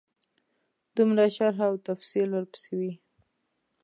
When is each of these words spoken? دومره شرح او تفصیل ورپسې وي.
دومره 0.95 1.23
شرح 1.35 1.59
او 1.69 1.75
تفصیل 1.87 2.29
ورپسې 2.33 2.71
وي. 2.79 2.93